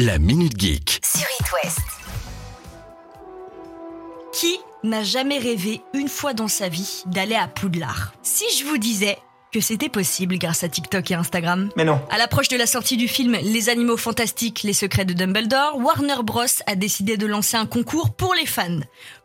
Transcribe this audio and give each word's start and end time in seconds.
La 0.00 0.20
Minute 0.20 0.56
Geek. 0.56 1.00
sur 1.04 1.26
It 1.40 1.46
West. 1.64 1.80
Qui 4.32 4.60
n'a 4.84 5.02
jamais 5.02 5.38
rêvé 5.40 5.80
une 5.92 6.06
fois 6.06 6.34
dans 6.34 6.46
sa 6.46 6.68
vie 6.68 7.02
d'aller 7.06 7.34
à 7.34 7.48
Poudlard? 7.48 8.12
Si 8.22 8.44
je 8.56 8.64
vous 8.64 8.78
disais 8.78 9.18
que 9.52 9.60
c'était 9.60 9.88
possible 9.88 10.38
grâce 10.38 10.62
à 10.62 10.68
TikTok 10.68 11.10
et 11.10 11.14
Instagram 11.14 11.70
Mais 11.76 11.84
non. 11.84 12.00
À 12.10 12.18
l'approche 12.18 12.46
de 12.46 12.56
la 12.56 12.66
sortie 12.66 12.96
du 12.96 13.08
film 13.08 13.36
Les 13.42 13.70
animaux 13.70 13.96
fantastiques, 13.96 14.62
les 14.62 14.72
secrets 14.72 15.04
de 15.04 15.14
Dumbledore, 15.14 15.78
Warner 15.78 16.22
Bros 16.22 16.44
a 16.66 16.76
décidé 16.76 17.16
de 17.16 17.26
lancer 17.26 17.56
un 17.56 17.66
concours 17.66 18.14
pour 18.14 18.34
les 18.34 18.46
fans. 18.46 18.78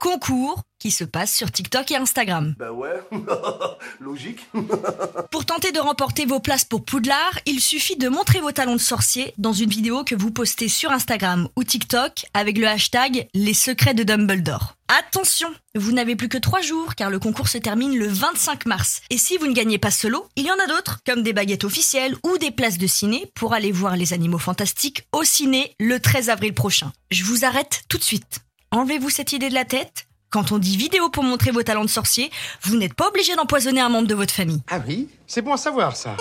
Concours 0.00 0.62
qui 0.78 0.92
se 0.92 1.02
passe 1.02 1.34
sur 1.34 1.50
TikTok 1.50 1.90
et 1.90 1.96
Instagram. 1.96 2.54
Bah 2.56 2.70
ouais, 2.70 3.02
logique. 4.00 4.46
Pour 5.32 5.44
tenter 5.44 5.72
de 5.72 5.80
remporter 5.80 6.24
vos 6.24 6.38
places 6.38 6.64
pour 6.64 6.84
Poudlard, 6.84 7.38
il 7.46 7.60
suffit 7.60 7.96
de 7.96 8.08
montrer 8.08 8.40
vos 8.40 8.52
talents 8.52 8.76
de 8.76 8.80
sorcier 8.80 9.34
dans 9.38 9.52
une 9.52 9.70
vidéo 9.70 10.04
que 10.04 10.14
vous 10.14 10.30
postez 10.30 10.68
sur 10.68 10.92
Instagram 10.92 11.48
ou 11.56 11.64
TikTok 11.64 12.26
avec 12.32 12.58
le 12.58 12.68
hashtag 12.68 13.26
Les 13.34 13.54
secrets 13.54 13.94
de 13.94 14.04
Dumbledore. 14.04 14.74
Attention, 14.86 15.48
vous 15.74 15.92
n'avez 15.92 16.14
plus 16.14 16.28
que 16.28 16.38
3 16.38 16.60
jours 16.60 16.94
car 16.94 17.10
le 17.10 17.18
concours 17.18 17.48
se 17.48 17.58
termine 17.58 17.98
le 17.98 18.06
25 18.06 18.66
mars. 18.66 19.02
Et 19.10 19.18
si 19.18 19.36
vous 19.36 19.46
ne 19.46 19.54
gagnez 19.54 19.78
pas 19.78 19.90
solo, 19.90 20.28
il 20.36 20.46
y 20.46 20.50
en 20.50 20.58
a 20.62 20.68
d'autres, 20.68 21.00
comme 21.04 21.22
des 21.22 21.32
baguettes 21.32 21.64
officielles 21.64 22.16
ou 22.24 22.38
des 22.38 22.52
places 22.52 22.78
de 22.78 22.86
ciné 22.86 23.30
pour 23.34 23.52
aller 23.52 23.72
voir 23.72 23.96
les 23.96 24.12
animaux 24.12 24.38
fantastiques 24.38 25.06
au 25.12 25.24
ciné 25.24 25.74
le 25.80 25.98
13 25.98 26.30
avril 26.30 26.54
prochain. 26.54 26.92
Je 27.10 27.24
vous 27.24 27.44
arrête 27.44 27.82
tout 27.88 27.98
de 27.98 28.04
suite. 28.04 28.40
Enlevez-vous 28.70 29.08
cette 29.08 29.32
idée 29.32 29.48
de 29.48 29.54
la 29.54 29.64
tête? 29.64 30.06
Quand 30.28 30.52
on 30.52 30.58
dit 30.58 30.76
vidéo 30.76 31.08
pour 31.08 31.24
montrer 31.24 31.52
vos 31.52 31.62
talents 31.62 31.84
de 31.84 31.88
sorcier, 31.88 32.30
vous 32.62 32.76
n'êtes 32.76 32.92
pas 32.92 33.08
obligé 33.08 33.34
d'empoisonner 33.34 33.80
un 33.80 33.88
membre 33.88 34.06
de 34.06 34.14
votre 34.14 34.34
famille. 34.34 34.60
Ah 34.70 34.78
oui? 34.86 35.08
C'est 35.26 35.40
bon 35.40 35.54
à 35.54 35.56
savoir 35.56 35.96
ça. 35.96 36.14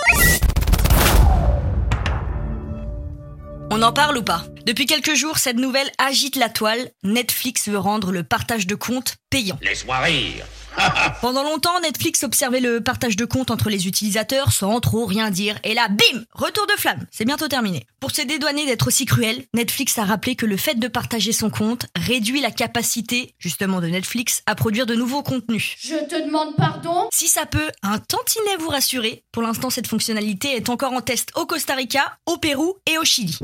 On 3.69 3.81
en 3.81 3.91
parle 3.91 4.19
ou 4.19 4.23
pas? 4.23 4.45
Depuis 4.67 4.85
quelques 4.85 5.13
jours, 5.13 5.37
cette 5.37 5.55
nouvelle 5.55 5.89
agite 5.97 6.35
la 6.35 6.49
toile. 6.49 6.91
Netflix 7.01 7.69
veut 7.69 7.77
rendre 7.77 8.11
le 8.11 8.23
partage 8.23 8.67
de 8.67 8.75
comptes 8.75 9.15
payant. 9.29 9.57
Laisse-moi 9.61 9.97
rire. 9.99 10.45
Pendant 11.21 11.43
longtemps, 11.43 11.79
Netflix 11.81 12.23
observait 12.23 12.59
le 12.59 12.81
partage 12.81 13.15
de 13.15 13.25
comptes 13.25 13.51
entre 13.51 13.69
les 13.69 13.87
utilisateurs 13.87 14.51
sans 14.51 14.79
trop 14.79 15.05
rien 15.05 15.29
dire. 15.29 15.57
Et 15.63 15.73
là, 15.73 15.87
bim 15.87 16.23
Retour 16.33 16.67
de 16.67 16.73
flamme 16.73 17.05
C'est 17.11 17.25
bientôt 17.25 17.47
terminé. 17.47 17.87
Pour 17.99 18.11
se 18.11 18.21
dédouaner 18.21 18.65
d'être 18.65 18.87
aussi 18.87 19.05
cruel, 19.05 19.45
Netflix 19.53 19.97
a 19.97 20.05
rappelé 20.05 20.35
que 20.35 20.45
le 20.45 20.57
fait 20.57 20.75
de 20.75 20.87
partager 20.87 21.31
son 21.31 21.49
compte 21.49 21.87
réduit 21.95 22.41
la 22.41 22.51
capacité, 22.51 23.33
justement 23.39 23.81
de 23.81 23.87
Netflix, 23.87 24.43
à 24.45 24.55
produire 24.55 24.85
de 24.85 24.95
nouveaux 24.95 25.23
contenus. 25.23 25.75
Je 25.79 25.95
te 25.95 26.25
demande 26.25 26.55
pardon? 26.55 27.07
Si 27.11 27.27
ça 27.27 27.45
peut 27.45 27.71
un 27.81 27.97
tantinet 27.97 28.57
vous 28.59 28.69
rassurer, 28.69 29.23
pour 29.31 29.41
l'instant 29.41 29.69
cette 29.69 29.87
fonctionnalité 29.87 30.55
est 30.55 30.69
encore 30.69 30.93
en 30.93 31.01
test 31.01 31.31
au 31.35 31.45
Costa 31.45 31.73
Rica, 31.73 32.17
au 32.25 32.37
Pérou 32.37 32.75
et 32.85 32.97
au 32.97 33.03
Chili. 33.03 33.37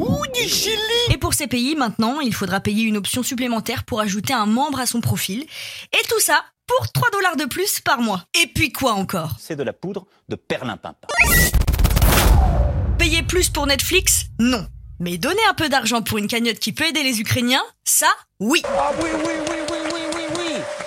Et 1.13 1.17
pour 1.19 1.35
ces 1.35 1.45
pays, 1.45 1.75
maintenant, 1.75 2.21
il 2.21 2.33
faudra 2.33 2.59
payer 2.59 2.85
une 2.85 2.97
option 2.97 3.21
supplémentaire 3.21 3.83
pour 3.83 4.01
ajouter 4.01 4.33
un 4.33 4.47
membre 4.47 4.79
à 4.79 4.87
son 4.87 4.99
profil. 4.99 5.45
Et 5.93 6.07
tout 6.09 6.19
ça 6.19 6.43
pour 6.65 6.91
3 6.91 7.11
dollars 7.11 7.35
de 7.35 7.45
plus 7.45 7.81
par 7.81 8.01
mois. 8.01 8.23
Et 8.41 8.47
puis 8.47 8.71
quoi 8.71 8.93
encore? 8.93 9.35
C'est 9.39 9.55
de 9.55 9.61
la 9.61 9.73
poudre 9.73 10.07
de 10.27 10.35
perlimpinpin. 10.35 11.07
Payer 12.97 13.21
plus 13.21 13.49
pour 13.49 13.67
Netflix? 13.67 14.23
Non. 14.39 14.65
Mais 14.99 15.19
donner 15.19 15.41
un 15.47 15.53
peu 15.53 15.69
d'argent 15.69 16.01
pour 16.01 16.17
une 16.17 16.27
cagnotte 16.27 16.57
qui 16.57 16.73
peut 16.73 16.87
aider 16.87 17.03
les 17.03 17.19
Ukrainiens? 17.19 17.63
Ça, 17.83 18.09
oui. 18.39 18.63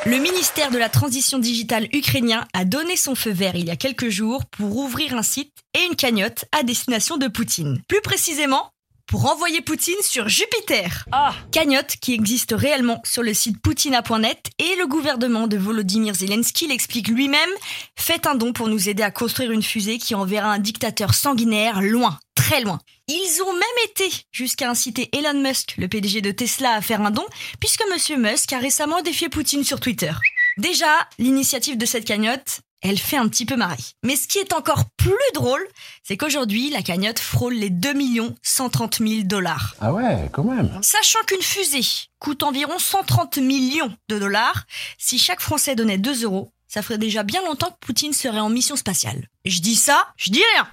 Le 0.06 0.18
ministère 0.18 0.72
de 0.72 0.78
la 0.78 0.88
Transition 0.88 1.38
digitale 1.38 1.88
ukrainien 1.92 2.48
a 2.52 2.64
donné 2.64 2.96
son 2.96 3.14
feu 3.14 3.30
vert 3.30 3.54
il 3.54 3.66
y 3.66 3.70
a 3.70 3.76
quelques 3.76 4.08
jours 4.08 4.44
pour 4.46 4.76
ouvrir 4.76 5.14
un 5.14 5.22
site 5.22 5.52
et 5.78 5.84
une 5.84 5.94
cagnotte 5.94 6.46
à 6.50 6.64
destination 6.64 7.16
de 7.16 7.28
Poutine. 7.28 7.80
Plus 7.88 8.00
précisément, 8.00 8.70
pour 9.06 9.26
envoyer 9.26 9.60
Poutine 9.60 9.94
sur 10.02 10.28
Jupiter. 10.28 11.06
Cagnotte 11.52 11.96
qui 12.00 12.12
existe 12.12 12.54
réellement 12.56 13.00
sur 13.04 13.22
le 13.22 13.34
site 13.34 13.60
poutina.net 13.60 14.50
et 14.58 14.76
le 14.76 14.86
gouvernement 14.86 15.46
de 15.46 15.56
Volodymyr 15.56 16.14
Zelensky 16.14 16.66
l'explique 16.66 17.08
lui-même. 17.08 17.50
Faites 17.96 18.26
un 18.26 18.34
don 18.34 18.52
pour 18.52 18.68
nous 18.68 18.88
aider 18.88 19.02
à 19.02 19.10
construire 19.10 19.52
une 19.52 19.62
fusée 19.62 19.98
qui 19.98 20.14
enverra 20.14 20.52
un 20.52 20.58
dictateur 20.58 21.14
sanguinaire 21.14 21.80
loin, 21.82 22.18
très 22.34 22.60
loin. 22.60 22.80
Ils 23.08 23.42
ont 23.42 23.52
même 23.52 23.62
été 23.88 24.08
jusqu'à 24.32 24.68
inciter 24.68 25.08
Elon 25.16 25.40
Musk, 25.40 25.74
le 25.78 25.88
PDG 25.88 26.20
de 26.20 26.32
Tesla, 26.32 26.74
à 26.74 26.80
faire 26.80 27.00
un 27.00 27.12
don, 27.12 27.24
puisque 27.60 27.84
Monsieur 27.92 28.16
Musk 28.16 28.52
a 28.52 28.58
récemment 28.58 29.02
défié 29.02 29.28
Poutine 29.28 29.62
sur 29.62 29.78
Twitter. 29.78 30.12
Déjà, 30.58 31.06
l'initiative 31.18 31.76
de 31.76 31.86
cette 31.86 32.06
cagnotte, 32.06 32.60
elle 32.82 32.98
fait 32.98 33.16
un 33.16 33.28
petit 33.28 33.46
peu 33.46 33.56
marrer. 33.56 33.82
Mais 34.02 34.16
ce 34.16 34.28
qui 34.28 34.38
est 34.38 34.52
encore 34.52 34.84
plus 34.96 35.12
drôle, 35.34 35.66
c'est 36.02 36.16
qu'aujourd'hui, 36.16 36.70
la 36.70 36.82
cagnotte 36.82 37.18
frôle 37.18 37.54
les 37.54 37.70
2 37.70 37.94
130 38.42 38.98
000 38.98 39.22
dollars. 39.24 39.74
Ah 39.80 39.92
ouais, 39.92 40.28
quand 40.32 40.44
même. 40.44 40.78
Sachant 40.82 41.22
qu'une 41.26 41.42
fusée 41.42 41.86
coûte 42.18 42.42
environ 42.42 42.78
130 42.78 43.38
millions 43.38 43.94
de 44.08 44.18
dollars, 44.18 44.64
si 44.98 45.18
chaque 45.18 45.40
Français 45.40 45.74
donnait 45.74 45.98
2 45.98 46.24
euros, 46.24 46.52
ça 46.68 46.82
ferait 46.82 46.98
déjà 46.98 47.22
bien 47.22 47.42
longtemps 47.42 47.70
que 47.70 47.86
Poutine 47.86 48.12
serait 48.12 48.40
en 48.40 48.50
mission 48.50 48.76
spatiale. 48.76 49.28
Je 49.44 49.60
dis 49.60 49.76
ça, 49.76 50.08
je 50.16 50.30
dis 50.30 50.42
rien. 50.54 50.68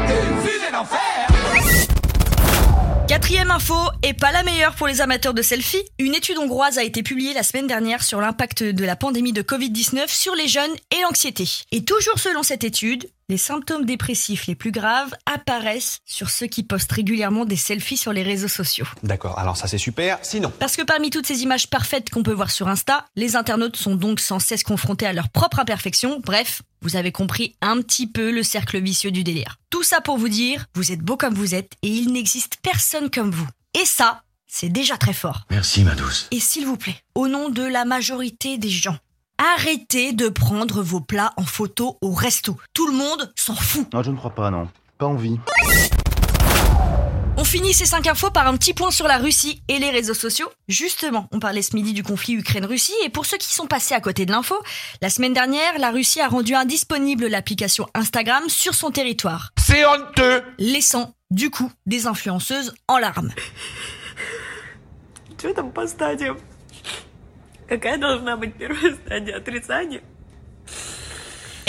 Quatrième 3.07 3.51
info, 3.51 3.75
et 4.01 4.13
pas 4.13 4.31
la 4.31 4.43
meilleure 4.43 4.75
pour 4.75 4.87
les 4.87 5.01
amateurs 5.01 5.33
de 5.33 5.41
selfies, 5.41 5.83
une 5.99 6.15
étude 6.15 6.37
hongroise 6.37 6.77
a 6.77 6.83
été 6.83 7.03
publiée 7.03 7.33
la 7.33 7.43
semaine 7.43 7.67
dernière 7.67 8.01
sur 8.01 8.21
l'impact 8.21 8.63
de 8.63 8.85
la 8.85 8.95
pandémie 8.95 9.33
de 9.33 9.41
Covid-19 9.41 10.07
sur 10.07 10.35
les 10.35 10.47
jeunes 10.47 10.71
et 10.91 11.01
l'anxiété. 11.01 11.45
Et 11.73 11.83
toujours 11.83 12.17
selon 12.17 12.43
cette 12.43 12.63
étude, 12.63 13.09
les 13.29 13.38
symptômes 13.38 13.85
dépressifs 13.85 14.47
les 14.47 14.56
plus 14.56 14.72
graves 14.72 15.13
apparaissent 15.25 16.00
sur 16.06 16.29
ceux 16.29 16.47
qui 16.47 16.63
postent 16.63 16.91
régulièrement 16.91 17.45
des 17.45 17.56
selfies 17.56 17.97
sur 17.97 18.13
les 18.13 18.23
réseaux 18.23 18.47
sociaux. 18.47 18.88
D'accord, 19.03 19.39
alors 19.39 19.57
ça 19.57 19.67
c'est 19.67 19.78
super. 19.78 20.19
Sinon, 20.22 20.51
Parce 20.59 20.75
que 20.75 20.81
parmi 20.81 21.09
toutes 21.09 21.28
ces 21.28 21.44
images 21.44 21.69
parfaites 21.69 22.09
qu'on 22.09 22.23
peut 22.23 22.33
voir 22.33 22.51
sur 22.51 22.67
Insta, 22.67 23.06
les 23.16 23.35
internautes 23.35 23.78
sont 23.78 23.95
donc 23.95 24.19
sans 24.19 24.39
cesse 24.39 24.63
confrontés 24.63 25.06
à 25.06 25.13
leur 25.13 25.29
propre 25.29 25.59
imperfection. 25.59 26.19
Bref, 26.23 26.62
vous 26.81 26.95
avez 26.95 27.12
compris 27.12 27.56
un 27.62 27.81
petit 27.81 28.07
peu 28.07 28.31
le 28.31 28.44
cercle 28.44 28.79
vicieux 28.81 29.12
du 29.12 29.23
délire. 29.23 29.57
Tout 29.69 29.83
ça 29.83 30.01
pour 30.01 30.17
vous 30.17 30.29
dire, 30.29 30.66
vous 30.75 30.91
êtes 30.91 31.00
beau 31.01 31.17
comme 31.17 31.33
vous 31.33 31.56
êtes 31.56 31.73
et 31.81 31.88
il 31.88 32.12
n'existe 32.12 32.57
personne 32.62 33.09
comme 33.09 33.31
vous. 33.31 33.47
Et 33.73 33.85
ça, 33.85 34.23
c'est 34.47 34.69
déjà 34.69 34.97
très 34.97 35.13
fort. 35.13 35.45
Merci, 35.50 35.83
ma 35.83 35.95
douce. 35.95 36.28
Et 36.31 36.39
s'il 36.39 36.66
vous 36.66 36.78
plaît, 36.78 36.97
au 37.16 37.28
nom 37.28 37.50
de 37.50 37.63
la 37.63 37.85
majorité 37.85 38.57
des 38.57 38.69
gens, 38.69 38.97
arrêtez 39.55 40.13
de 40.13 40.29
prendre 40.29 40.81
vos 40.81 41.01
plats 41.01 41.33
en 41.37 41.43
photo 41.43 41.97
au 42.01 42.13
resto. 42.13 42.57
Tout 42.73 42.87
le 42.87 42.93
monde 42.93 43.31
s'en 43.35 43.55
fout. 43.55 43.91
Non, 43.93 44.01
je 44.03 44.11
ne 44.11 44.15
crois 44.17 44.31
pas, 44.31 44.49
non. 44.49 44.69
Pas 44.97 45.07
envie. 45.07 45.39
On 47.35 47.43
finit 47.43 47.73
ces 47.73 47.85
5 47.85 48.05
infos 48.07 48.29
par 48.29 48.47
un 48.47 48.55
petit 48.55 48.73
point 48.73 48.91
sur 48.91 49.07
la 49.07 49.17
Russie 49.17 49.63
et 49.67 49.79
les 49.79 49.89
réseaux 49.89 50.13
sociaux. 50.13 50.49
Justement, 50.67 51.27
on 51.31 51.39
parlait 51.39 51.63
ce 51.63 51.75
midi 51.75 51.91
du 51.93 52.03
conflit 52.03 52.33
Ukraine-Russie 52.35 52.93
et 53.03 53.09
pour 53.09 53.25
ceux 53.25 53.37
qui 53.37 53.51
sont 53.53 53.65
passés 53.65 53.95
à 53.95 54.01
côté 54.01 54.25
de 54.25 54.31
l'info, 54.31 54.55
la 55.01 55.09
semaine 55.09 55.33
dernière, 55.33 55.77
la 55.79 55.89
Russie 55.91 56.21
a 56.21 56.27
rendu 56.27 56.53
indisponible 56.53 57.27
l'application 57.27 57.87
Instagram 57.95 58.43
sur 58.49 58.75
son 58.75 58.91
territoire, 58.91 59.49
C'est 59.57 59.83
honteux. 59.85 60.43
laissant 60.59 61.15
du 61.31 61.49
coup 61.49 61.71
des 61.87 62.05
influenceuses 62.07 62.73
en 62.87 62.99
larmes. 62.99 63.31
Какая 67.69 67.98
должна 67.98 68.36
быть 68.36 68.54
первая 68.56 68.94
стадия? 68.94 69.36
Отрицание? 69.36 70.02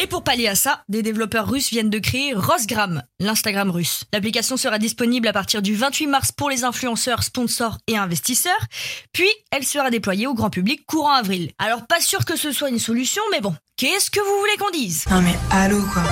Et 0.01 0.07
pour 0.07 0.23
pallier 0.23 0.47
à 0.47 0.55
ça, 0.55 0.83
des 0.88 1.01
développeurs 1.01 1.45
russes 1.50 1.72
viennent 1.72 1.89
de 1.89 2.00
créer 2.00 2.33
Rosgram, 2.33 3.03
l'Instagram 3.19 3.69
russe. 3.69 4.05
L'application 4.13 4.55
sera 4.55 4.79
disponible 4.79 5.27
à 5.27 5.33
partir 5.33 5.61
du 5.61 5.75
28 5.75 6.07
mars 6.07 6.31
pour 6.31 6.50
les 6.50 6.63
influenceurs, 6.63 7.22
sponsors 7.22 7.79
et 7.85 7.97
investisseurs, 7.97 8.66
puis 9.11 9.27
elle 9.51 9.66
sera 9.66 9.89
déployée 9.89 10.25
au 10.25 10.33
grand 10.33 10.50
public 10.50 10.85
courant 10.85 11.11
avril. 11.11 11.51
Alors 11.59 11.85
pas 11.85 12.00
sûr 12.00 12.23
que 12.23 12.38
ce 12.38 12.53
soit 12.53 12.69
une 12.69 12.79
solution, 12.79 13.22
mais 13.31 13.41
bon, 13.41 13.53
qu'est-ce 13.75 14.09
que 14.09 14.22
vous 14.22 14.39
voulez 14.39 14.55
qu'on 14.57 14.69
dise 14.69 15.03
Non 15.11 15.22
mais 15.22 15.35
allô 15.51 15.81
quoi 15.91 16.03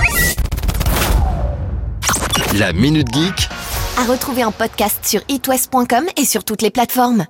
La 2.58 2.74
Minute 2.74 3.08
Geek 3.10 3.48
À 3.96 4.04
retrouver 4.04 4.44
en 4.44 4.52
podcast 4.52 4.98
sur 5.06 5.22
itwest.com 5.30 6.04
et 6.18 6.26
sur 6.26 6.44
toutes 6.44 6.60
les 6.60 6.70
plateformes. 6.70 7.24